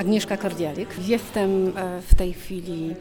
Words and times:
Agnieszka 0.00 0.36
Kordialik. 0.36 0.88
Jestem 1.08 1.72
e, 1.76 2.00
w 2.00 2.14
tej 2.14 2.32
chwili 2.32 2.94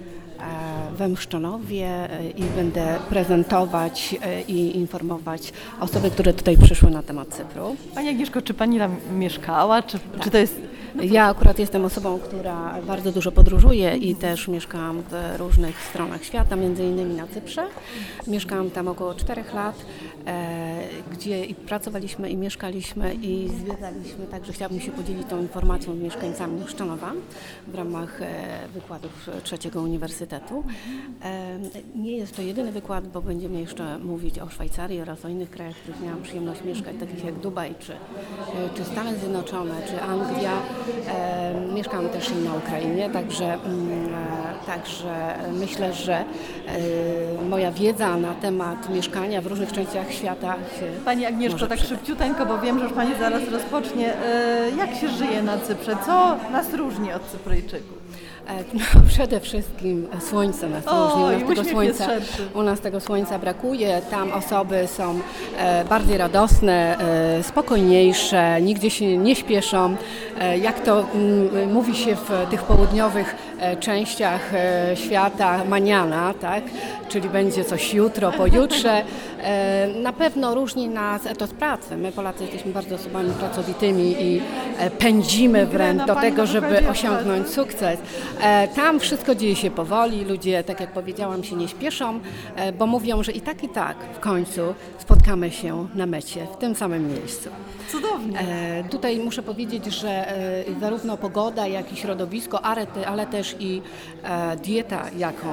we 0.98 1.08
Mszczonowie 1.08 1.88
e, 1.88 2.30
i 2.30 2.44
będę 2.44 3.00
prezentować 3.10 4.16
i 4.48 4.78
informować 4.78 5.54
osoby, 5.80 6.12
które 6.12 6.34
tutaj 6.34 6.58
przyszły 6.58 6.92
na 6.92 7.04
temat 7.04 7.28
Cypru. 7.28 7.76
Pani 7.96 8.10
Agnieszko, 8.10 8.42
czy 8.42 8.54
Pani 8.54 8.80
tam 8.80 8.96
mieszkała? 9.14 9.82
Czy, 9.82 10.00
tak. 10.00 10.22
czy 10.24 10.32
to 10.32 10.38
jest 10.38 10.62
ja 11.02 11.26
akurat 11.26 11.60
jestem 11.60 11.86
osobą, 11.86 12.20
która 12.20 12.82
bardzo 12.88 13.12
dużo 13.12 13.32
podróżuje 13.32 13.98
i 13.98 14.16
też 14.16 14.48
mieszkałam 14.48 15.04
w 15.10 15.40
różnych 15.40 15.82
stronach 15.82 16.24
świata, 16.24 16.56
między 16.56 16.84
innymi 16.84 17.16
na 17.16 17.28
Cyprze. 17.28 17.68
Mieszkałam 18.28 18.72
tam 18.72 18.88
około 18.88 19.16
4 19.16 19.44
lat, 19.54 19.86
e, 20.26 20.88
gdzie 21.12 21.46
i 21.46 21.56
pracowaliśmy 21.56 22.30
i 22.30 22.38
mieszkaliśmy 22.38 23.14
i 23.14 23.50
zwiedzaliśmy, 23.50 24.28
także 24.32 24.54
chciałabym 24.54 24.82
się 24.82 24.92
podzielić 24.92 25.28
tą 25.28 25.42
informacją 25.42 25.96
z 25.96 26.00
mieszkańcami 26.00 26.64
Szczanowa 26.68 27.12
w 27.68 27.76
ramach 27.76 28.22
e, 28.22 28.28
wykładów 28.74 29.30
trzeciego 29.44 29.82
uniwersytetu. 29.82 30.33
E, 31.24 31.60
nie 31.96 32.18
jest 32.18 32.36
to 32.36 32.42
jedyny 32.42 32.72
wykład, 32.72 33.08
bo 33.08 33.22
będziemy 33.22 33.60
jeszcze 33.60 34.00
mówić 34.00 34.40
o 34.40 34.50
Szwajcarii 34.50 35.02
oraz 35.02 35.26
o 35.26 35.28
innych 35.28 35.50
krajach, 35.50 35.76
w 35.76 35.82
których 35.82 36.02
miałam 36.02 36.22
przyjemność 36.22 36.64
mieszkać, 36.64 36.96
takich 37.00 37.26
jak 37.26 37.40
Dubaj, 37.40 37.76
czy, 37.80 37.94
e, 37.94 37.98
czy 38.76 38.84
Stany 38.84 39.18
Zjednoczone, 39.18 39.76
czy 39.88 40.02
Anglia. 40.02 40.54
Mieszkam 41.74 42.10
też 42.10 42.30
i 42.30 42.36
na 42.36 42.54
Ukrainie, 42.54 43.10
także, 43.10 43.54
mm, 43.54 44.14
e, 44.14 44.66
także 44.66 45.36
myślę, 45.60 45.94
że 45.94 46.16
e, 46.16 46.26
moja 47.50 47.72
wiedza 47.72 48.18
na 48.18 48.34
temat 48.34 48.90
mieszkania 48.90 49.42
w 49.42 49.48
różnych 49.48 49.72
częściach 49.72 50.14
świata 50.14 50.56
się 50.80 50.86
Pani 51.06 51.26
Agnieszko, 51.26 51.68
tak 51.68 51.80
szybciuteńko, 51.80 52.46
bo 52.46 52.60
wiem, 52.60 52.80
że 52.80 52.86
już 52.86 52.94
Pani 52.94 53.12
zaraz 53.20 53.50
rozpocznie. 53.52 54.14
Jak 54.78 54.96
się 54.96 55.10
żyje 55.10 55.44
na 55.44 55.58
Cyprze? 55.58 55.98
Co 56.06 56.38
nas 56.52 56.74
różni 56.74 57.14
od 57.14 57.24
Cypryjczyków? 57.24 58.04
E, 58.48 58.64
no, 58.74 59.02
przede 59.08 59.40
wszystkim 59.40 60.08
słońce 60.30 60.70
nas 60.70 60.84
różni. 60.86 61.24
U 61.24 61.30
nas, 61.30 61.48
tego 61.48 61.64
słońca, 61.64 62.08
u 62.54 62.64
nas 62.64 62.80
tego 62.80 63.00
słońca 63.00 63.40
brakuje. 63.40 64.02
Tam 64.12 64.32
osoby 64.32 64.88
są 64.88 65.20
e, 65.58 65.86
bardziej 65.86 66.18
radosne, 66.18 66.98
e, 67.40 67.44
spokojniejsze, 67.44 68.62
nigdzie 68.62 68.90
się 68.90 69.18
nie 69.18 69.36
śpieszą. 69.36 69.96
Jak 70.62 70.80
to 70.80 71.06
mm, 71.14 71.74
mówi 71.74 71.96
się 71.96 72.16
w 72.16 72.30
tych 72.50 72.64
południowych 72.64 73.36
częściach 73.80 74.52
świata, 74.96 75.64
maniana, 75.66 76.34
tak? 76.34 76.64
czyli 77.10 77.30
będzie 77.30 77.66
coś 77.66 77.94
jutro, 77.94 78.32
pojutrze. 78.32 79.04
Na 80.02 80.14
pewno 80.14 80.56
różni 80.56 80.88
nas 80.90 81.26
etos 81.26 81.50
pracy. 81.50 81.98
My 81.98 82.12
Polacy 82.12 82.44
jesteśmy 82.44 82.72
bardzo 82.72 82.96
osobami 82.96 83.32
pracowitymi 83.32 84.16
i 84.20 84.42
pędzimy 85.00 85.66
wręcz 85.66 86.06
do 86.06 86.16
tego, 86.16 86.46
żeby 86.46 86.90
osiągnąć 86.90 87.48
sukces. 87.50 88.00
E, 88.42 88.68
tam 88.68 89.00
wszystko 89.00 89.36
dzieje 89.36 89.56
się 89.56 89.72
powoli, 89.72 90.26
ludzie, 90.26 90.64
tak 90.64 90.80
jak 90.80 90.92
powiedziałam, 90.92 91.44
się 91.44 91.56
nie 91.56 91.68
śpieszą, 91.68 92.20
e, 92.56 92.72
bo 92.72 92.88
mówią, 92.88 93.24
że 93.24 93.32
i 93.32 93.42
tak, 93.42 93.64
i 93.64 93.70
tak 93.70 93.98
w 94.16 94.20
końcu 94.20 94.62
spotkamy 94.98 95.52
się 95.52 95.88
na 95.96 96.06
mecie, 96.06 96.48
w 96.54 96.58
tym 96.58 96.76
samym 96.76 97.08
miejscu. 97.08 97.50
Cudownie. 97.92 98.40
E, 98.40 98.84
tutaj 98.84 99.20
muszę 99.20 99.44
powiedzieć, 99.44 99.86
że 99.86 100.34
zarówno 100.80 101.18
pogoda, 101.18 101.68
jak 101.68 101.94
i 101.94 101.96
środowisko, 101.96 102.62
ale 103.06 103.28
też 103.32 103.56
i 103.60 103.82
dieta, 104.64 105.06
jaką 105.18 105.48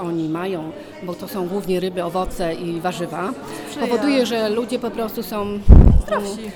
oni 0.00 0.28
mają, 0.28 0.72
bo 1.02 1.14
to 1.14 1.28
są 1.28 1.48
głównie 1.48 1.80
ryby, 1.80 2.04
owoce 2.04 2.54
i 2.54 2.80
warzywa, 2.80 3.32
powoduje, 3.80 4.26
że 4.26 4.48
ludzie 4.48 4.78
po 4.78 4.90
prostu 4.90 5.22
są... 5.22 5.60
Zdrowsi. 6.02 6.50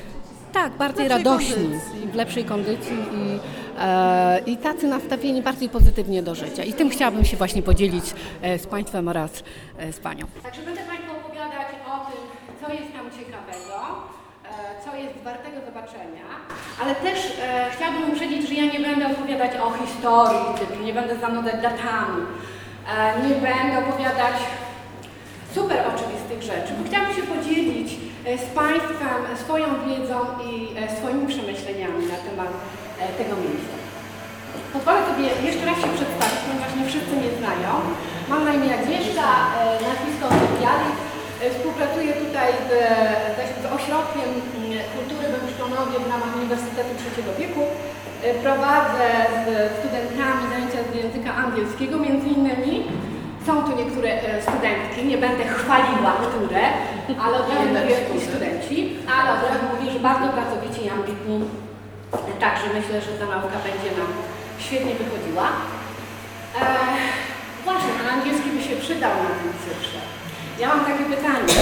Tak, 0.53 0.73
bardziej 0.73 1.09
radośni, 1.09 1.55
kondycji. 1.55 2.09
w 2.13 2.15
lepszej 2.15 2.45
kondycji 2.45 2.97
i 2.97 3.41
E, 3.79 4.41
i 4.47 4.57
tacy 4.57 4.87
nastawieni 4.87 5.43
bardziej 5.43 5.69
pozytywnie 5.69 6.23
do 6.23 6.35
życia. 6.35 6.65
I 6.65 6.73
tym 6.73 6.91
chciałabym 6.91 7.25
się 7.25 7.37
właśnie 7.37 7.63
podzielić 7.63 8.05
e, 8.43 8.59
z 8.59 8.67
Państwem 8.67 9.09
oraz 9.09 9.43
e, 9.79 9.93
z 9.93 9.99
Panią. 10.01 10.27
Także 10.43 10.63
będę 10.63 10.81
Państwu 10.81 11.13
opowiadać 11.13 11.67
o 11.93 12.11
tym, 12.11 12.21
co 12.61 12.73
jest 12.73 12.93
tam 12.93 13.11
ciekawego, 13.11 13.79
co 14.85 14.97
jest 14.97 15.19
wartego 15.25 15.57
zobaczenia, 15.67 16.27
ale 16.83 16.95
też 16.95 17.19
e, 17.43 17.71
chciałabym 17.77 18.11
uprzedzić, 18.13 18.49
że 18.49 18.55
ja 18.55 18.73
nie 18.73 18.81
będę 18.81 19.07
opowiadać 19.07 19.51
o 19.57 19.87
historii, 19.87 20.59
typu, 20.59 20.83
nie 20.83 20.93
będę 20.93 21.17
zanudzać 21.17 21.55
datami, 21.55 22.23
e, 22.97 23.29
nie 23.29 23.35
będę 23.35 23.79
opowiadać 23.79 24.37
super 25.55 25.79
oczywistych 25.93 26.43
rzeczy, 26.43 26.73
chciałabym 26.87 27.17
się 27.17 27.23
podzielić 27.23 27.89
z 28.45 28.47
Państwem 28.55 29.21
swoją 29.45 29.67
wiedzą 29.87 30.17
i 30.49 30.51
swoimi 30.97 31.27
przemyśleniami 31.27 32.07
na 32.07 32.19
temat 32.31 32.53
E, 33.03 33.05
tego 33.21 33.35
miejsca. 33.45 33.77
Pozwolę 34.75 35.01
sobie 35.09 35.25
jeszcze 35.49 35.65
raz 35.69 35.79
się 35.83 35.91
przedstawić, 35.99 36.41
ponieważ 36.47 36.71
nie 36.79 36.87
wszyscy 36.91 37.13
mnie 37.17 37.33
znają. 37.41 37.71
Mam 38.31 38.43
na 38.45 38.53
imię 38.57 38.71
Agnieszka, 38.79 39.29
e, 39.49 39.55
nazwisko. 39.89 40.27
E, 41.43 41.51
współpracuję 41.55 42.13
tutaj 42.25 42.49
z, 42.67 42.71
z 43.63 43.65
ośrodkiem 43.77 44.29
kultury 44.95 45.27
we 45.33 45.39
Mszczonowie 45.47 45.97
w 46.05 46.11
ramach 46.13 46.33
Uniwersytetu 46.39 46.93
Trzeciego 47.01 47.31
Wieku. 47.39 47.63
Prowadzę 48.45 49.09
z 49.45 49.47
studentami 49.79 50.43
zajęcia 50.51 50.81
z 50.89 50.91
języka 51.01 51.33
angielskiego, 51.43 51.95
między 52.07 52.29
innymi 52.37 52.75
są 53.49 53.55
tu 53.67 53.73
niektóre 53.81 54.11
studentki, 54.47 55.01
nie 55.13 55.19
będę 55.19 55.45
chwaliła 55.45 56.13
które, 56.27 56.63
ale 57.25 57.35
od 57.43 57.49
razu 57.51 57.69
mówię 57.77 57.97
i 58.17 58.21
studenci, 58.29 58.77
ale 59.17 59.29
od 59.37 59.43
razu 59.49 59.65
mówię, 59.73 59.87
że 59.93 60.01
bardzo 60.09 60.27
pracowici 60.37 60.81
i 60.85 60.91
ambitni 60.97 61.37
Także 62.45 62.67
myślę, 62.79 62.97
że 63.07 63.13
ta 63.21 63.27
nauka 63.35 63.59
będzie 63.69 63.91
nam 63.99 64.11
świetnie 64.65 64.93
wychodziła. 65.01 65.47
E, 66.59 66.63
właśnie, 67.67 67.93
ten 67.99 68.09
angielski 68.15 68.49
by 68.55 68.61
się 68.67 68.75
przydał 68.85 69.15
na 69.27 69.33
tym 69.39 69.51
Cyprze. 69.63 70.01
Ja 70.63 70.67
mam 70.71 70.83
takie 70.89 71.05
pytanie. 71.15 71.55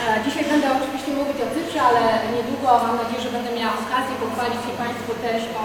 E, 0.00 0.02
dzisiaj 0.24 0.44
będę 0.52 0.66
oczywiście 0.78 1.10
mówić 1.20 1.38
o 1.44 1.48
Cyprze, 1.54 1.80
ale 1.88 2.02
niedługo 2.36 2.68
mam 2.86 2.96
nadzieję, 3.00 3.20
że 3.26 3.34
będę 3.36 3.50
miała 3.58 3.74
okazję 3.84 4.14
pochwalić 4.24 4.60
się 4.64 4.72
Państwu 4.82 5.10
też 5.26 5.40
o, 5.60 5.64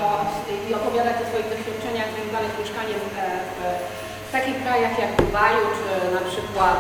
i 0.68 0.70
opowiadać 0.80 1.16
o 1.20 1.26
swoich 1.30 1.50
doświadczeniach 1.54 2.10
związanych 2.14 2.52
z 2.54 2.60
mieszkaniem 2.62 3.00
w, 3.06 3.16
w 3.58 4.07
takich 4.32 4.64
krajach 4.64 5.00
jak 5.00 5.16
Dubaju, 5.16 5.64
czy 5.78 6.14
na 6.14 6.22
przykład 6.30 6.78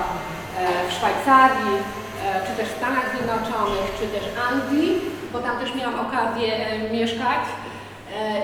e, 0.59 0.90
w 0.90 0.94
Szwajcarii, 0.94 1.75
e, 1.78 2.47
czy 2.47 2.52
też 2.58 2.68
w 2.69 2.78
Stanach 2.78 3.06
Zjednoczonych, 3.12 3.88
czy 4.00 4.08
też 4.08 4.24
Anglii 4.52 5.18
bo 5.34 5.40
tam 5.40 5.58
też 5.58 5.75
miałam 5.75 6.00
okazję 6.00 6.68
e, 6.68 6.90
mieszkać 6.90 7.44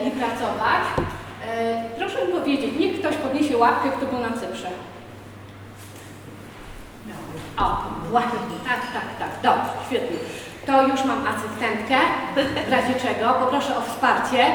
i 0.07 0.11
pracować. 0.11 0.83
Proszę 1.97 2.25
mi 2.25 2.33
powiedzieć, 2.33 2.79
niech 2.79 2.99
ktoś 2.99 3.15
podniesie 3.15 3.57
łapkę, 3.57 3.89
kto 3.89 4.05
był 4.05 4.19
na 4.19 4.29
Cyprze. 4.29 4.67
O, 7.57 7.77
właśnie, 8.09 8.39
tak, 8.69 8.79
tak, 8.93 9.03
tak, 9.19 9.29
dobrze, 9.43 9.71
świetnie. 9.87 10.17
To 10.65 10.87
już 10.87 11.03
mam 11.03 11.27
asystentkę, 11.27 11.95
w 12.67 12.71
razie 12.71 12.93
czego 12.93 13.33
poproszę 13.33 13.77
o 13.77 13.81
wsparcie, 13.81 14.45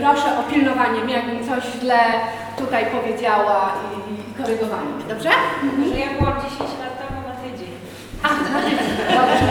proszę 0.00 0.38
o 0.38 0.42
pilnowanie 0.42 1.00
mnie, 1.00 1.14
jakbym 1.14 1.48
coś 1.48 1.64
źle 1.80 1.98
tutaj 2.60 2.86
powiedziała 2.86 3.72
i, 3.86 4.12
i 4.12 4.44
korygowanie 4.44 4.90
mnie, 4.90 5.04
dobrze? 5.14 5.30
Że 5.92 5.98
ja 5.98 6.06
byłam 6.18 6.36
10 6.36 6.58
lat 6.60 6.92
temu 6.98 7.20
na 7.28 7.34
tydzień. 7.42 7.72
A, 8.22 8.28
na 8.28 8.60
tydzień, 8.62 8.96
dobrze 9.18 9.50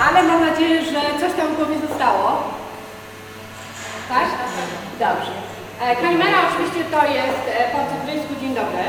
ale 0.00 0.22
mam 0.22 0.40
nadzieję, 0.40 0.84
że 0.84 1.00
coś 1.20 1.32
tam 1.36 1.48
powie 1.56 1.78
zostało. 1.88 2.42
Tak? 4.08 4.28
Dobrze. 4.98 5.32
E, 5.80 5.96
Kalimera 5.96 6.38
oczywiście 6.50 6.84
to 6.90 7.06
jest 7.06 7.42
e, 7.48 7.72
po 7.72 7.78
cypryjsku 7.90 8.34
dzień 8.40 8.54
dobry. 8.54 8.84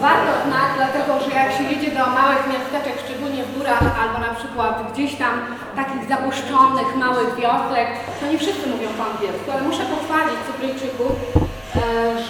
E, 0.00 0.02
warto 0.02 0.32
znać, 0.46 0.68
dlatego 0.76 1.10
że 1.24 1.30
jak 1.40 1.52
się 1.56 1.64
jedzie 1.72 1.90
do 1.98 2.04
małych 2.06 2.42
miasteczek, 2.52 2.94
szczególnie 3.04 3.42
w 3.44 3.58
górach, 3.58 3.82
albo 4.02 4.18
na 4.28 4.34
przykład 4.38 4.92
gdzieś 4.92 5.12
tam 5.22 5.34
takich 5.76 6.08
zapuszczonych 6.08 6.96
małych 6.96 7.30
wiosek, 7.40 7.88
to 8.20 8.26
nie 8.26 8.38
wszyscy 8.38 8.64
mówią 8.72 8.88
po 8.98 9.04
angielsku, 9.10 9.48
ale 9.52 9.62
muszę 9.62 9.84
pochwalić 9.94 10.38
Cypryjczyków, 10.46 11.12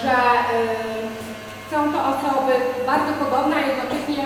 że 0.02 0.17
są 1.70 1.93
to 1.93 1.99
osoby 2.12 2.52
bardzo 2.87 3.12
podobne, 3.22 3.56
a 3.56 3.61
jednocześnie 3.61 4.25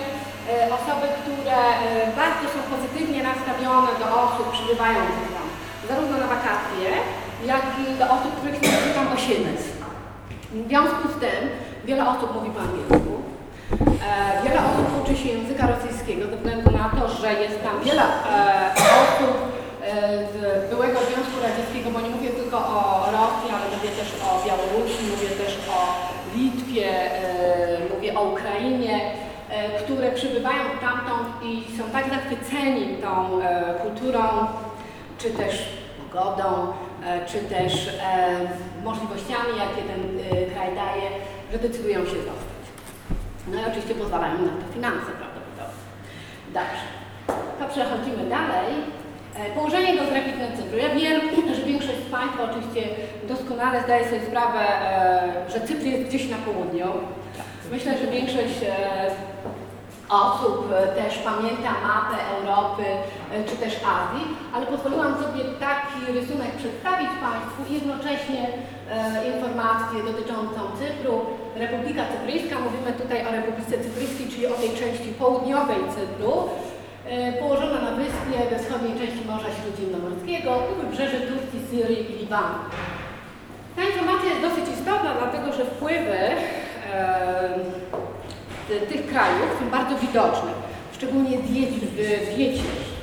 E, 0.53 0.75
osoby, 0.79 1.07
które 1.21 1.57
e, 1.57 2.17
bardzo 2.17 2.45
są 2.55 2.59
pozytywnie 2.75 3.23
nastawione 3.23 3.91
do 4.03 4.07
osób 4.23 4.47
przybywających 4.53 5.29
tam, 5.35 5.47
zarówno 5.89 6.19
na 6.19 6.27
wakacje, 6.27 6.89
jak 7.45 7.65
i 7.83 7.99
do 7.99 8.05
osób, 8.05 8.33
których 8.37 8.63
nie 8.63 8.95
tam 8.95 9.09
osiedlec. 9.17 9.61
W 10.53 10.69
związku 10.69 11.09
z 11.09 11.21
tym 11.25 11.41
wiele 11.85 12.09
osób 12.09 12.35
mówi 12.35 12.51
po 12.51 12.61
angielsku, 12.61 13.13
e, 14.09 14.43
wiele 14.45 14.61
osób 14.69 14.87
uczy 15.03 15.17
się 15.17 15.29
języka 15.29 15.67
rosyjskiego 15.67 16.23
ze 16.31 16.37
względu 16.37 16.71
na 16.71 16.89
to, 16.97 17.09
że 17.09 17.33
jest 17.33 17.63
tam 17.63 17.85
wiele 17.85 18.03
osób 19.05 19.35
z 20.33 20.71
byłego 20.71 20.99
Związku 20.99 21.37
Radzieckiego, 21.43 21.91
bo 21.91 22.01
nie 22.01 22.11
mówię 22.11 22.31
tylko 22.31 22.59
o 22.59 23.07
Rosji, 23.13 23.49
ale 23.57 23.77
mówię 23.77 23.91
też 24.01 24.09
o 24.27 24.29
Białorusi, 24.47 25.03
mówię 25.11 25.29
też 25.29 25.53
o 25.77 25.81
Litwie, 26.37 26.91
mówię 27.95 28.19
o 28.19 28.23
Ukrainie, 28.23 29.01
E, 29.55 29.79
które 29.83 30.13
przybywają 30.13 30.63
tamtąd 30.81 31.29
i 31.43 31.79
są 31.79 31.85
tak 31.93 32.05
zachwyceni 32.11 32.97
tą 32.97 33.41
e, 33.43 33.75
kulturą, 33.75 34.21
czy 35.19 35.31
też 35.31 35.69
pogodą, 35.99 36.73
e, 37.07 37.27
czy 37.27 37.39
też 37.39 37.89
e, 37.89 38.37
możliwościami, 38.85 39.53
jakie 39.59 39.83
ten 39.83 40.01
e, 40.03 40.47
kraj 40.51 40.69
daje, 40.75 41.11
że 41.55 41.69
decydują 41.69 42.01
się 42.05 42.19
zostać. 42.31 42.65
No 43.49 43.61
i 43.61 43.65
oczywiście 43.71 43.95
pozwalają 43.95 44.35
na 44.35 44.53
to 44.61 44.73
finanse 44.75 45.11
prawdopodobnie. 45.21 45.85
Dobrze, 46.59 46.87
to 47.59 47.65
przechodzimy 47.75 48.31
dalej. 48.31 48.71
E, 49.37 49.55
Położenie 49.55 49.97
geograficzne 49.97 50.47
Cypru. 50.57 50.79
Ja 50.79 50.89
wiem, 50.89 51.21
że 51.55 51.63
większość 51.63 51.99
z 52.09 52.11
Państwa 52.11 52.51
oczywiście 52.51 52.83
doskonale 53.29 53.83
zdaje 53.83 54.05
sobie 54.05 54.27
sprawę, 54.27 54.61
e, 54.61 55.51
że 55.53 55.61
Cypr 55.61 55.83
jest 55.83 56.09
gdzieś 56.09 56.31
na 56.31 56.37
południu. 56.37 56.87
Myślę, 57.71 57.99
że 57.99 58.07
większość 58.07 58.59
e, 58.63 59.11
osób 60.09 60.69
też 60.97 61.19
pamięta 61.19 61.71
mapę 61.89 62.17
Europy 62.39 62.85
czy 63.49 63.55
też 63.63 63.73
Azji, 63.97 64.25
ale 64.55 64.65
pozwoliłam 64.67 65.13
sobie 65.23 65.43
taki 65.67 65.99
rysunek 66.19 66.51
przedstawić 66.61 67.13
Państwu 67.27 67.61
i 67.71 67.75
jednocześnie 67.79 68.43
e, 68.51 69.29
informację 69.33 69.97
dotyczącą 70.11 70.61
Cypru. 70.81 71.15
Republika 71.65 72.03
Cypryjska, 72.13 72.55
mówimy 72.67 72.91
tutaj 73.03 73.19
o 73.29 73.31
Republice 73.39 73.75
Cypryjskiej, 73.85 74.27
czyli 74.33 74.47
o 74.47 74.57
tej 74.63 74.71
części 74.81 75.09
południowej 75.23 75.81
Cypru, 75.97 76.33
e, 77.07 77.33
położona 77.41 77.79
na 77.89 77.93
wyspie 78.03 78.37
we 78.51 78.57
wschodniej 78.63 78.95
części 79.01 79.23
Morza 79.31 79.51
Śródziemnomorskiego 79.59 80.51
u 80.71 80.73
wybrzeży 80.83 81.19
Turcji, 81.29 81.61
Syrii 81.71 82.01
i 82.13 82.15
Libanu. 82.21 82.59
Ta 83.77 83.83
informacja 83.91 84.29
jest 84.31 84.43
dosyć 84.49 84.67
istotna, 84.79 85.11
dlatego 85.21 85.47
że 85.57 85.65
wpływy 85.65 86.19
ty- 88.69 88.81
tych 88.93 89.07
krajów 89.13 89.49
są 89.59 89.65
bardzo 89.79 89.95
widoczne, 90.07 90.51
szczególnie 90.97 91.39
dieci. 91.39 91.81
E, 92.01 92.94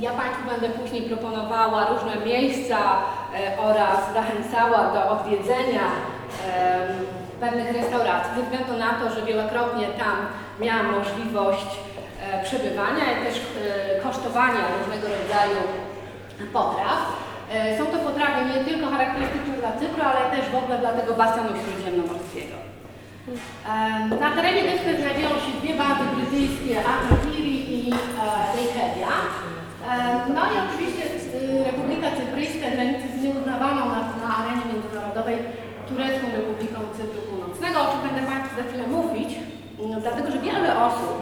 Ja 0.00 0.10
Państwu 0.12 0.42
będę 0.50 0.68
później 0.68 1.02
proponowała 1.02 1.86
różne 1.92 2.26
miejsca 2.26 2.78
e, 2.78 3.58
oraz 3.58 3.96
zachęcała 4.14 4.92
do 4.94 5.10
odwiedzenia 5.10 5.82
pewnych 7.40 7.72
restauracji, 7.72 8.30
ze 8.36 8.42
względu 8.42 8.72
na 8.84 8.90
to, 9.00 9.14
że 9.14 9.26
wielokrotnie 9.26 9.86
tam 9.86 10.16
miałam 10.60 10.86
możliwość 10.98 11.66
e, 11.76 12.44
przebywania 12.44 13.04
i 13.12 13.24
też 13.24 13.36
e, 13.36 14.00
kosztowania 14.00 14.60
różnego 14.78 15.06
rodzaju 15.08 15.60
potraw. 16.52 16.98
Są 17.78 17.86
to 17.86 17.98
potrawy 17.98 18.40
nie 18.44 18.64
tylko 18.64 18.86
charakterystyczne 18.90 19.54
dla 19.60 19.72
Cypru, 19.72 20.02
ale 20.02 20.36
też 20.36 20.50
w 20.50 20.54
ogóle 20.54 20.78
dla 20.78 20.92
tego 20.92 21.14
basenu 21.14 21.48
śródziemnomorskiego. 21.60 22.56
Em, 23.28 24.20
Na 24.20 24.30
terenie 24.36 24.62
wyspy 24.62 25.02
znajdują 25.02 25.28
się 25.28 25.52
dwie 25.62 25.74
bazy 25.74 26.04
brytyjskie, 26.16 26.74
Atakiri 26.92 27.37
i 27.88 27.92
e. 27.92 29.08
Em, 29.90 30.34
No 30.34 30.42
i 30.52 30.54
oczywiście 30.66 31.04
y, 31.04 31.64
Republika 31.64 32.10
Cypryjska 32.16 32.70
granicy 32.70 33.06
z 33.18 33.22
nieuznawaną 33.22 33.82
na, 34.22 34.36
arenie 34.38 34.64
międzynarodowej 34.72 35.36
Turecką 35.88 36.26
Republiką 36.36 36.76
Cypru 36.96 37.20
Północnego, 37.28 37.76
o 37.82 37.86
czym 37.90 38.00
będę 38.06 38.30
Państwu 38.30 38.56
za 38.56 38.68
chwilę 38.68 38.86
mówić, 38.86 39.30
mm, 39.80 40.00
dlatego 40.00 40.30
że 40.30 40.38
wiele 40.38 40.70
osób, 40.86 41.12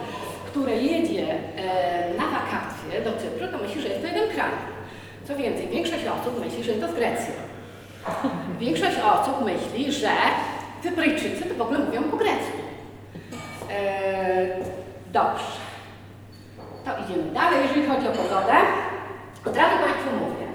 które 0.47 0.77
jedzie 0.77 1.29
e, 1.35 2.15
na 2.19 2.27
wakacje 2.37 2.93
do 3.05 3.13
Cypru, 3.21 3.47
to 3.53 3.59
myśli, 3.65 3.83
że 3.83 3.89
jest 3.89 4.01
to 4.03 4.07
jeden 4.07 4.29
kraj. 4.35 4.51
Co 5.29 5.37
więcej, 5.37 5.69
większość 5.69 6.05
osób 6.07 6.45
myśli, 6.45 6.65
że 6.65 6.71
jest 6.71 6.83
to 6.85 6.93
z 6.93 6.95
Grecji. 6.95 7.35
Większość 8.59 8.97
osób 9.15 9.45
myśli, 9.45 9.93
że 9.93 10.13
Cypryjczycy 10.83 11.45
to 11.49 11.55
w 11.55 11.61
ogóle 11.61 11.79
mówią 11.79 12.03
po 12.03 12.17
grecku. 12.17 12.59
Dobrze. 15.13 15.66
To 16.87 16.93
idziemy 17.03 17.31
dalej. 17.35 17.59
Jeżeli 17.63 17.87
chodzi 17.91 18.07
o 18.09 18.13
pogodę, 18.23 18.57
od 19.47 19.57
razu 19.57 19.77
Państwu 19.85 20.11
mówię, 20.23 20.47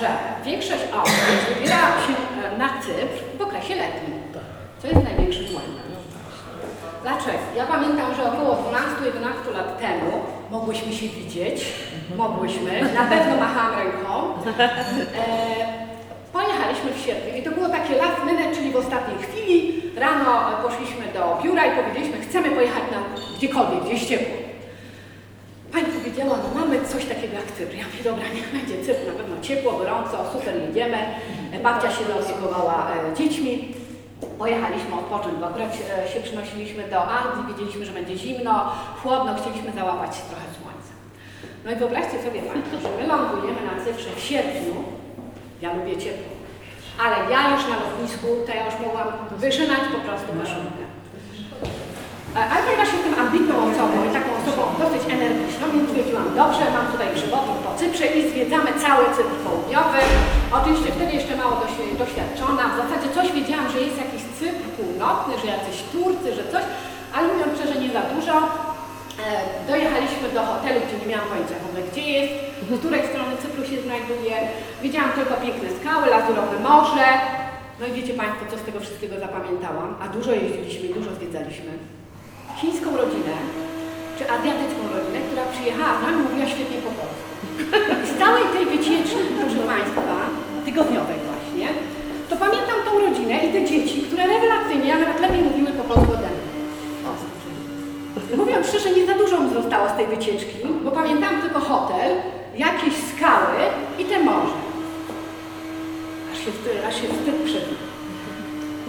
że 0.00 0.08
większość 0.44 0.84
osób 1.02 1.24
wybiera 1.48 1.80
się 2.04 2.14
e, 2.54 2.58
na 2.58 2.68
Cypr 2.82 3.16
w 3.38 3.42
okresie 3.42 3.74
letnim, 3.74 4.14
co 4.78 4.86
jest 4.88 5.02
największym 5.04 5.44
błędem. 5.44 5.90
Dlaczego? 7.02 7.38
Ja 7.56 7.66
pamiętam, 7.66 8.14
że 8.14 8.22
około 8.32 8.52
12-11 8.54 9.52
lat 9.56 9.80
temu 9.80 10.10
mogłyśmy 10.50 10.92
się 10.92 11.08
widzieć, 11.08 11.72
mogłyśmy, 12.16 12.94
na 12.94 13.04
pewno 13.04 13.36
machałam 13.36 13.78
ręką. 13.78 14.10
E, 15.16 15.26
pojechaliśmy 16.32 16.90
w 16.92 17.04
sierpniu 17.06 17.36
i 17.36 17.42
to 17.42 17.50
było 17.50 17.68
takie 17.68 17.96
last 17.96 18.24
minute, 18.26 18.56
czyli 18.56 18.70
w 18.70 18.76
ostatniej 18.76 19.18
chwili. 19.18 19.82
Rano 19.96 20.50
poszliśmy 20.62 21.04
do 21.14 21.38
biura 21.42 21.66
i 21.66 21.76
powiedzieliśmy, 21.76 22.20
chcemy 22.20 22.50
pojechać 22.50 22.82
na 22.92 22.98
gdziekolwiek, 23.36 23.84
gdzieś 23.84 24.06
ciepło. 24.06 24.39
Powiedziała, 26.20 26.48
no 26.54 26.60
mamy 26.60 26.88
coś 26.92 27.04
takiego 27.04 27.34
jak 27.34 27.52
Cypr. 27.56 27.74
Ja 27.74 27.84
mówię, 27.86 28.04
dobra, 28.10 28.24
niech 28.34 28.48
będzie 28.56 28.76
Cypr, 28.86 29.06
na 29.06 29.12
pewno 29.12 29.36
ciepło, 29.46 29.72
gorąco, 29.72 30.16
super, 30.32 30.54
jedziemy. 30.66 30.98
Babcia 31.62 31.90
się 31.90 32.04
zaopiekowała 32.04 32.76
e, 32.90 33.16
dziećmi. 33.16 33.74
Pojechaliśmy 34.38 34.94
odpocząć, 34.94 35.34
bo 35.40 35.46
akurat 35.46 35.72
e, 35.74 36.08
się 36.12 36.20
przynosiliśmy 36.20 36.82
do 36.88 36.98
Anglii, 37.18 37.44
wiedzieliśmy, 37.48 37.84
że 37.86 37.92
będzie 37.92 38.16
zimno, 38.18 38.72
chłodno, 39.02 39.34
chcieliśmy 39.38 39.72
załapać 39.72 40.12
trochę 40.30 40.48
słońca. 40.56 40.92
No 41.64 41.72
i 41.72 41.76
wyobraźcie 41.76 42.18
sobie 42.26 42.40
Państwo, 42.42 42.76
że 42.82 42.88
my 42.98 43.06
lądujemy 43.12 43.60
na 43.70 43.84
Cyprze 43.84 44.10
w 44.16 44.20
sierpniu, 44.28 44.74
ja 45.62 45.74
lubię 45.74 45.96
ciepło, 46.04 46.32
ale 47.04 47.16
ja 47.32 47.40
już 47.52 47.62
na 47.70 47.76
lotnisku, 47.84 48.26
to 48.46 48.50
ja 48.58 48.64
już 48.66 48.76
mogłam 48.86 49.08
wyżynać 49.44 49.82
po 49.96 50.00
prostu 50.06 50.28
koszulkę. 50.40 50.84
E, 52.36 52.38
Ale 52.52 52.60
ponieważ 52.66 52.88
jestem 52.96 53.14
ambitną 53.24 53.54
osobą 53.70 53.96
i 54.08 54.10
taką 54.18 54.30
osobą 54.40 54.62
dosyć 54.82 55.02
energiczną, 55.16 55.64
więc 55.74 55.84
stwierdziłam, 55.88 56.26
dobrze, 56.42 56.64
mam 56.76 56.86
tutaj 56.92 57.08
przewodnik 57.18 57.58
po 57.66 57.70
Cyprze 57.80 58.06
i 58.16 58.18
zwiedzamy 58.30 58.70
cały 58.84 59.04
Cypr 59.16 59.34
południowy. 59.46 60.00
Oczywiście 60.58 60.90
wtedy 60.96 61.12
jeszcze 61.18 61.34
mało 61.42 61.54
doświ- 61.64 61.96
doświadczona, 62.02 62.62
w 62.72 62.76
zasadzie 62.82 63.08
coś 63.16 63.26
wiedziałam, 63.38 63.66
że 63.74 63.78
jest 63.86 63.98
jakiś 64.04 64.22
Cypr 64.38 64.64
północny, 64.78 65.32
że 65.40 65.46
jacyś 65.56 65.76
Turcy, 65.92 66.28
że 66.38 66.44
coś, 66.52 66.64
ale 67.14 67.24
mówiąc 67.32 67.52
szczerze, 67.56 67.76
nie 67.82 67.90
za 67.96 68.02
dużo. 68.14 68.34
E, 69.24 69.26
Dojechaliśmy 69.70 70.26
do 70.36 70.40
hotelu, 70.50 70.78
gdzie 70.84 70.96
nie 71.02 71.08
miałam 71.12 71.28
pojęcia 71.32 71.56
w 71.62 71.66
ogóle 71.68 71.82
gdzie 71.90 72.04
jest, 72.16 72.32
z 72.74 72.78
której 72.80 73.02
strony 73.10 73.32
Cypru 73.42 73.62
się 73.70 73.78
znajduje. 73.86 74.34
Widziałam 74.86 75.12
tylko 75.18 75.34
piękne 75.44 75.68
skały, 75.78 76.04
lazurowe 76.14 76.56
morze. 76.70 77.06
No 77.80 77.84
i 77.86 77.92
wiecie 77.98 78.14
Państwo, 78.22 78.42
co 78.50 78.56
z 78.58 78.62
tego 78.66 78.78
wszystkiego 78.80 79.14
zapamiętałam? 79.26 79.88
A 80.02 80.04
dużo 80.16 80.30
jeździliśmy 80.32 80.86
dużo 80.98 81.10
zwiedzaliśmy 81.18 81.70
chińską 82.60 82.88
rodzinę, 83.02 83.34
czy 84.16 84.22
azjatycką 84.36 84.80
rodzinę, 84.96 85.18
która 85.28 85.44
przyjechała 85.54 85.92
z 85.98 86.02
nami, 86.02 86.18
mówiła 86.22 86.46
świetnie 86.54 86.78
po 86.86 86.92
polsku. 86.98 87.24
Z 88.10 88.12
całej 88.22 88.44
tej 88.54 88.64
wycieczki, 88.74 89.20
proszę 89.40 89.60
Państwa, 89.72 90.02
tygodniowej 90.66 91.18
właśnie, 91.28 91.68
to 92.30 92.34
pamiętam 92.44 92.78
tą 92.86 92.92
rodzinę 93.06 93.34
i 93.46 93.48
te 93.54 93.60
dzieci, 93.70 93.96
które 94.06 94.22
rewelacyjnie, 94.26 94.94
a 94.94 94.98
nawet 94.98 95.20
lepiej 95.20 95.42
mówiły 95.48 95.70
po 95.80 95.84
polsku 95.90 96.12
ode 96.12 96.30
mnie. 96.34 96.50
Mówiąc 98.36 98.66
szczerze, 98.66 98.90
nie 98.90 99.06
za 99.06 99.14
dużo 99.14 99.40
mi 99.40 99.50
zostało 99.54 99.88
z 99.88 99.96
tej 99.96 100.06
wycieczki, 100.06 100.56
bo 100.84 100.90
pamiętam 100.90 101.42
tylko 101.42 101.60
hotel, 101.60 102.10
jakieś 102.56 102.94
skały 103.10 103.58
i 103.98 104.04
te 104.04 104.18
morze. 104.24 104.58
Aż 106.32 106.38
się, 106.38 106.50
aż 106.88 106.94
się 106.94 107.08
wstyd 107.08 107.36
przebił. 107.44 107.78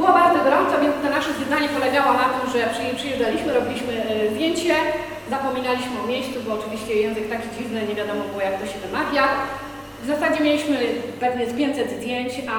Było 0.01 0.13
bardzo 0.22 0.39
gorąco, 0.46 0.74
więc 0.84 0.96
to 1.03 1.08
nasze 1.17 1.31
zwiedzanie 1.38 1.70
polegało 1.77 2.12
na 2.22 2.25
tym, 2.34 2.43
że 2.53 2.60
przy- 2.74 2.96
przyjeżdżaliśmy, 3.00 3.50
robiliśmy 3.60 3.93
e, 4.03 4.29
zdjęcie, 4.34 4.75
zapominaliśmy 5.36 5.96
o 6.03 6.08
miejscu, 6.13 6.36
bo 6.46 6.51
oczywiście 6.60 6.91
język 7.05 7.25
taki 7.34 7.48
dziwny, 7.58 7.79
nie 7.89 7.96
wiadomo 8.01 8.22
było 8.29 8.41
jak 8.48 8.55
to 8.62 8.65
się 8.72 8.79
wymawia. 8.86 9.24
W 10.03 10.08
zasadzie 10.13 10.39
mieliśmy 10.48 10.75
pewnie 11.24 11.43
z 11.50 11.53
500 11.58 11.89
zdjęć, 11.98 12.31
a 12.53 12.55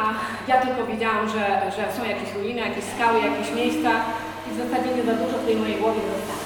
ja 0.51 0.57
tylko 0.65 0.81
wiedziałam, 0.93 1.25
że, 1.35 1.45
że 1.77 1.83
są 1.97 2.01
jakieś 2.13 2.31
ruiny, 2.39 2.61
jakieś 2.69 2.85
skały, 2.95 3.17
jakieś 3.29 3.49
miejsca 3.61 3.91
i 4.47 4.49
w 4.55 4.59
zasadzie 4.63 4.89
nie 4.97 5.05
za 5.09 5.15
dużo 5.21 5.37
w 5.39 5.47
tej 5.49 5.57
mojej 5.63 5.77
głowie 5.83 6.01
zostało. 6.11 6.43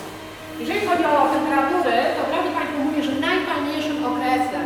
Jeżeli 0.62 0.80
chodzi 0.88 1.04
o 1.12 1.16
temperatury, 1.36 1.96
to 2.16 2.22
prawdę 2.30 2.50
Państwu 2.58 2.78
mówię, 2.86 3.00
że 3.08 3.12
najfajniejszym 3.28 3.96
okresem 4.10 4.64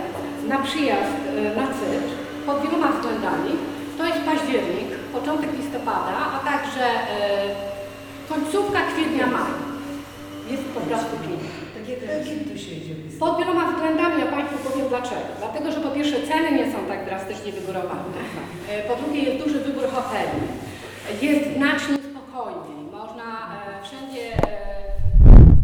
na 0.52 0.58
przyjazd 0.66 1.16
e, 1.28 1.30
na 1.60 1.66
Cypr 1.76 2.10
pod 2.46 2.56
wieloma 2.62 2.88
względami 2.96 3.50
to 3.99 4.02
jest 4.10 4.20
październik, 4.30 4.90
początek 5.12 5.50
listopada, 5.58 6.12
a 6.36 6.38
także 6.50 6.84
e, 6.84 7.10
końcówka 8.28 8.78
kwietnia, 8.94 9.26
maj. 9.26 9.50
Jest 10.50 10.62
po 10.64 10.80
prostu 10.80 11.16
się 12.58 12.70
jedzie? 12.74 12.94
Pod 13.20 13.38
wieloma 13.38 13.72
względami 13.72 14.20
ja 14.20 14.26
Państwu 14.26 14.70
powiem 14.70 14.88
dlaczego. 14.88 15.30
Dlatego, 15.38 15.72
że 15.72 15.80
po 15.80 15.90
pierwsze 15.90 16.22
ceny 16.28 16.52
nie 16.52 16.72
są 16.72 16.78
tak 16.88 17.04
drastycznie 17.04 17.52
wygórowane. 17.52 18.18
E, 18.70 18.82
Po 18.88 18.96
drugie 18.96 19.22
jest 19.22 19.44
duży 19.44 19.58
wybór 19.60 19.84
hoteli. 19.94 20.38
Jest 21.22 21.56
znacznie 21.56 21.96
spokojniej. 22.10 22.80
Można 22.92 23.28
e, 23.56 23.84
wszędzie 23.86 24.24
e, 24.34 24.38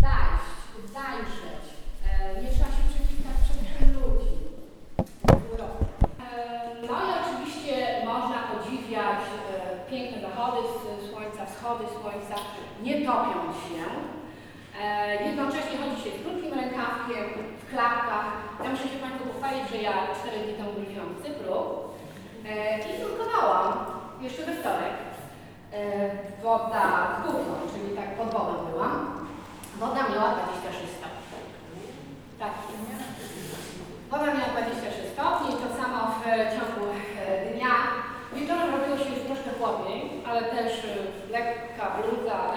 zajść, 0.04 0.48
zajrzeć. 0.96 1.64
E, 2.06 2.42
nie 2.42 2.48
trzeba 2.52 2.70
się 2.76 2.82
przeciskać 2.90 3.36
przez 3.44 3.56
tyle 3.64 3.86
ludzi. 3.96 4.32
E, 6.20 6.36
No 6.88 6.94
i 7.06 7.08
oczywiście 7.22 7.74
można 8.12 8.38
podziwiać 8.52 9.20
e, 9.28 9.90
piękne 9.90 10.16
zachody 10.28 10.58
s- 10.68 11.10
słońca, 11.10 11.42
wschody 11.66 11.84
słońca, 12.00 12.36
nie 12.82 12.94
topiąc 13.06 13.52
się. 13.66 13.82
E, 14.82 15.24
Jednocześnie 15.26 15.76
chodzi 15.80 15.98
się 16.04 16.10
z 16.16 16.22
krótkim 16.22 16.52
rękawkiem, 16.60 17.24
w 17.60 17.70
klapkach. 17.70 18.26
Ja 18.64 18.68
muszę 18.70 18.82
się 18.92 18.98
Państwu 19.04 19.24
pochwalić, 19.30 19.64
że 19.70 19.76
ja 19.88 19.92
4 20.20 20.38
dni 20.44 20.54
temu 20.54 20.70
wróciłam 20.72 21.10
z 21.14 21.22
Cypru 21.24 21.56
e, 22.48 22.78
i 22.88 22.92
nurkowałam 23.00 23.68
jeszcze 24.24 24.42
we 24.46 24.52
wtorek. 24.60 24.96
E, 25.72 25.80
woda 26.42 26.86
z 27.16 27.16
górną, 27.24 27.54
czyli 27.72 27.88
tak 27.98 28.08
pod 28.18 28.28
wodą 28.36 28.54
była. 28.70 28.88
Woda 29.82 30.00
miała 30.10 30.28
26 30.34 30.92
stopni. 30.98 31.38
Tak. 32.42 32.52
Woda 34.10 34.26
miała 34.34 34.50
26 34.54 34.96
stopni, 35.14 35.48
to 35.62 35.66
samo 35.80 35.98
w 36.18 36.26
e, 36.26 36.30
ciągu 36.54 36.84
e, 36.92 37.56
ale 40.26 40.42
też 40.42 40.84
e, 40.84 41.32
lekka 41.32 41.90
bluza, 41.96 42.52